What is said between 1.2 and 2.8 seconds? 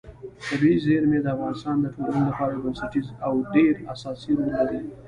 د افغانستان د ټولنې لپاره یو